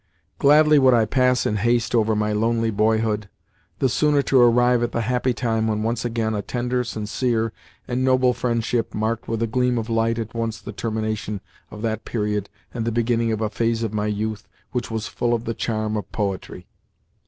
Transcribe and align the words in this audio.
Gladly 0.39 0.79
would 0.79 0.95
I 0.95 1.05
pass 1.05 1.45
in 1.45 1.57
haste 1.57 1.93
over 1.93 2.15
my 2.15 2.31
lonely 2.33 2.71
boyhood, 2.71 3.29
the 3.77 3.87
sooner 3.87 4.23
to 4.23 4.41
arrive 4.41 4.81
at 4.81 4.93
the 4.93 5.01
happy 5.01 5.31
time 5.31 5.67
when 5.67 5.83
once 5.83 6.03
again 6.03 6.33
a 6.33 6.41
tender, 6.41 6.83
sincere, 6.83 7.53
and 7.87 8.03
noble 8.03 8.33
friendship 8.33 8.95
marked 8.95 9.27
with 9.27 9.43
a 9.43 9.45
gleam 9.47 9.77
of 9.77 9.91
light 9.91 10.17
at 10.17 10.33
once 10.33 10.59
the 10.59 10.71
termination 10.73 11.39
of 11.69 11.83
that 11.83 12.03
period 12.03 12.49
and 12.73 12.83
the 12.85 12.91
beginning 12.91 13.31
of 13.31 13.41
a 13.41 13.49
phase 13.51 13.83
of 13.83 13.93
my 13.93 14.07
youth 14.07 14.47
which 14.71 14.89
was 14.89 15.05
full 15.05 15.35
of 15.35 15.45
the 15.45 15.53
charm 15.53 15.95
of 15.95 16.11
poetry. 16.11 16.65